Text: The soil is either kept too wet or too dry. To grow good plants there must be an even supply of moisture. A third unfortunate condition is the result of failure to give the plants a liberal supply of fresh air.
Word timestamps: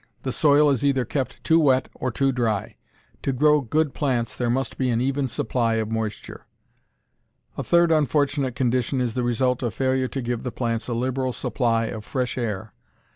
The 0.23 0.31
soil 0.31 0.71
is 0.71 0.83
either 0.83 1.05
kept 1.05 1.43
too 1.43 1.59
wet 1.59 1.87
or 1.93 2.09
too 2.09 2.31
dry. 2.31 2.75
To 3.21 3.31
grow 3.31 3.61
good 3.61 3.93
plants 3.93 4.35
there 4.35 4.49
must 4.49 4.79
be 4.79 4.89
an 4.89 4.99
even 4.99 5.27
supply 5.27 5.75
of 5.75 5.91
moisture. 5.91 6.47
A 7.55 7.63
third 7.63 7.91
unfortunate 7.91 8.55
condition 8.55 8.99
is 8.99 9.13
the 9.13 9.21
result 9.21 9.61
of 9.61 9.75
failure 9.75 10.07
to 10.07 10.21
give 10.23 10.41
the 10.41 10.51
plants 10.51 10.87
a 10.87 10.95
liberal 10.95 11.33
supply 11.33 11.85
of 11.85 12.03
fresh 12.03 12.35
air. 12.35 12.73